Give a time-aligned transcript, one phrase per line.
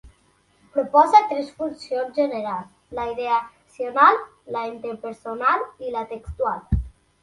[0.77, 4.21] Proposa tres funcions generals: la "ideacional",
[4.59, 6.81] la "interpersonal" i la "textual".